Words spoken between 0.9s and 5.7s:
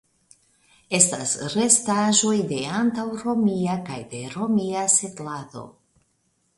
Estas restaĵoj de antaŭromia kaj de romia setlado.